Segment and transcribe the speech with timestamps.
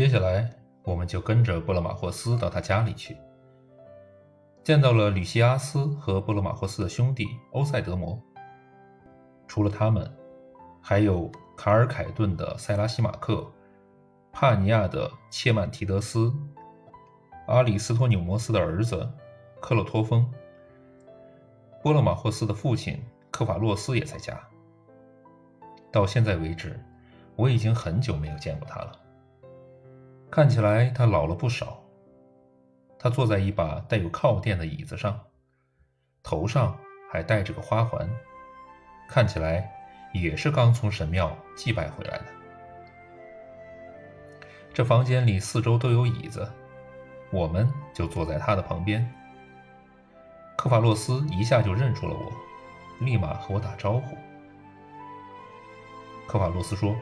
[0.00, 0.48] 接下来，
[0.82, 3.18] 我们就跟着波勒马霍斯到他家里去，
[4.64, 8.18] 见到了吕西阿斯和波勒马霍斯的兄弟欧塞德摩。
[9.46, 10.10] 除了他们，
[10.80, 13.46] 还有卡尔凯顿的塞拉西马克、
[14.32, 16.32] 帕尼亚的切曼提德斯、
[17.46, 19.06] 阿里斯托纽摩斯的儿子
[19.60, 20.26] 克洛托丰。
[21.82, 22.98] 波勒马霍斯的父亲
[23.30, 24.40] 克法洛斯也在家。
[25.92, 26.82] 到现在为止，
[27.36, 28.92] 我已经很久没有见过他了。
[30.30, 31.82] 看起来他老了不少。
[32.98, 35.18] 他坐在一把带有靠垫的椅子上，
[36.22, 36.78] 头上
[37.10, 38.08] 还戴着个花环，
[39.08, 39.68] 看起来
[40.12, 42.24] 也是刚从神庙祭拜回来的。
[44.72, 46.48] 这房间里四周都有椅子，
[47.32, 49.10] 我们就坐在他的旁边。
[50.56, 52.30] 科法洛斯一下就认出了我，
[53.04, 54.16] 立马和我打招呼。
[56.28, 56.94] 科法洛斯说：“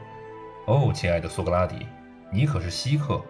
[0.65, 1.85] 哦，亲爱的苏格拉底。”
[2.31, 3.21] 你可是稀客，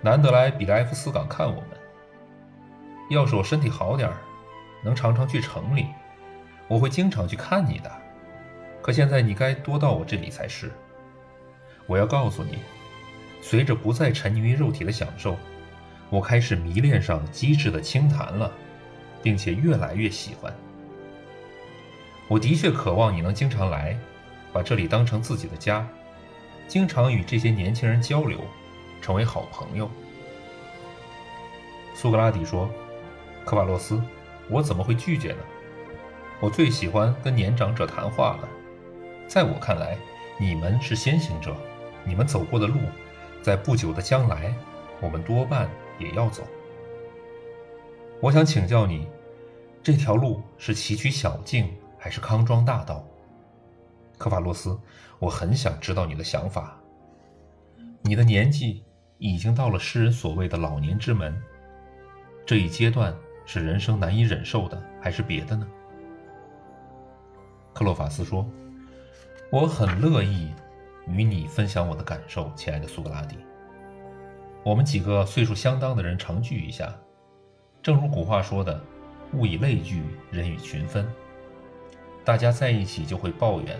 [0.00, 1.70] 难得来比莱夫斯港看我们。
[3.10, 4.16] 要是我身体好点儿，
[4.84, 5.86] 能常常去城里，
[6.68, 7.90] 我会经常去看你的。
[8.80, 10.70] 可现在你该多到我这里才是。
[11.86, 12.58] 我要告诉你，
[13.40, 15.36] 随着不再沉溺于肉体的享受，
[16.10, 18.52] 我开始迷恋上机智的清谈了，
[19.22, 20.54] 并且越来越喜欢。
[22.28, 23.98] 我的确渴望你能经常来，
[24.52, 25.86] 把这里当成自己的家。
[26.68, 28.38] 经常与这些年轻人交流，
[29.00, 29.90] 成为好朋友。
[31.94, 32.68] 苏格拉底说
[33.44, 34.00] ：“科瓦洛斯，
[34.50, 35.38] 我怎么会拒绝呢？
[36.38, 38.48] 我最喜欢跟年长者谈话了。
[39.26, 39.96] 在我看来，
[40.38, 41.56] 你们是先行者，
[42.04, 42.78] 你们走过的路，
[43.42, 44.54] 在不久的将来，
[45.00, 46.44] 我们多半也要走。
[48.20, 49.08] 我想请教你，
[49.82, 53.02] 这条路是崎岖小径，还是康庄大道？”
[54.18, 54.76] 科法洛斯，
[55.20, 56.76] 我很想知道你的想法。
[58.02, 58.84] 你的年纪
[59.18, 61.40] 已经到了诗人所谓的老年之门，
[62.44, 63.14] 这一阶段
[63.46, 65.66] 是人生难以忍受的，还是别的呢？
[67.72, 68.44] 克洛法斯说
[69.52, 70.52] ：“我很乐意
[71.06, 73.38] 与你分享我的感受，亲爱的苏格拉底。
[74.64, 76.92] 我们几个岁数相当的人常聚一下，
[77.80, 78.80] 正如古话说的
[79.34, 80.02] ：‘物以类聚，
[80.32, 81.06] 人以群分。’
[82.24, 83.78] 大家在一起就会抱怨。”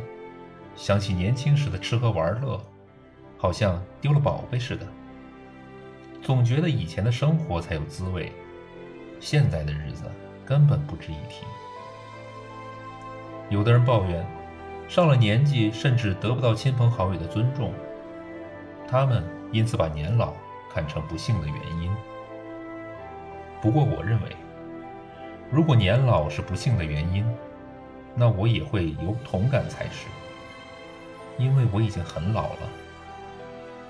[0.78, 2.64] 想起年轻时的吃喝玩乐，
[3.36, 4.86] 好像丢了宝贝似的。
[6.22, 8.32] 总觉得以前的生活才有滋味，
[9.18, 10.04] 现在的日子
[10.46, 11.44] 根本不值一提。
[13.50, 14.24] 有的人抱怨，
[14.86, 17.72] 上了年纪甚至得不到亲朋好友的尊重，
[18.86, 20.32] 他们因此把年老
[20.72, 21.90] 看成不幸的原因。
[23.60, 24.36] 不过我认为，
[25.50, 27.26] 如果年老是不幸的原因，
[28.14, 30.06] 那我也会有同感才是。
[31.38, 32.68] 因为我已经很老了，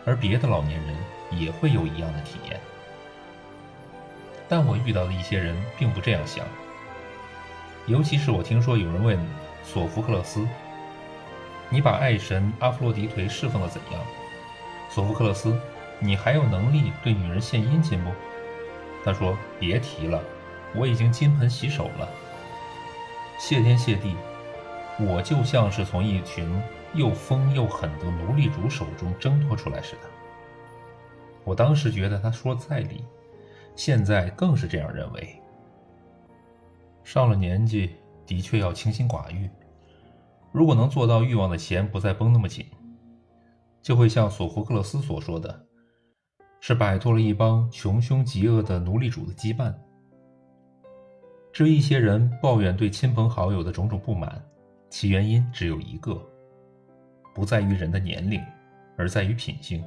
[0.04, 0.96] 而别的老年人
[1.30, 2.60] 也会有一样的体验。
[4.48, 6.46] 但我遇到的一些人并不这样想，
[7.86, 9.18] 尤其是我听说有人问
[9.64, 10.46] 索福克勒斯
[11.68, 14.00] ：“你把爱神阿弗洛狄忒侍奉的怎样？”
[14.90, 15.58] 索福克勒斯，
[15.98, 18.10] 你还有能力对女人献殷勤不？
[19.04, 20.22] 他说：“别提了，
[20.74, 22.08] 我已经金盆洗手了。
[23.38, 24.16] 谢天谢地，
[24.98, 26.46] 我就像是从一群……”
[26.94, 30.02] 又疯又狠的奴隶主手中挣脱出来似的。
[31.44, 33.04] 我当时觉得他说在理，
[33.74, 35.40] 现在更是这样认为。
[37.04, 39.48] 上了年纪，的确要清心寡欲。
[40.52, 42.66] 如果能做到欲望的弦不再绷那么紧，
[43.80, 45.66] 就会像索福克勒斯所说的，
[46.60, 49.74] 是摆脱了一帮穷凶极恶的奴隶主的羁绊。
[51.52, 54.42] 至于一些人抱怨对亲朋好友的种种不满，
[54.90, 56.20] 其原因只有一个。
[57.38, 58.44] 不在于人的年龄，
[58.96, 59.84] 而在于品性。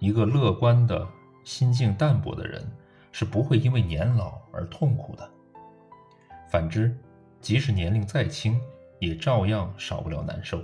[0.00, 1.06] 一个乐观的
[1.44, 2.60] 心境淡泊的人，
[3.12, 5.30] 是不会因为年老而痛苦的。
[6.50, 6.92] 反之，
[7.40, 8.60] 即使年龄再轻，
[8.98, 10.60] 也照样少不了难受。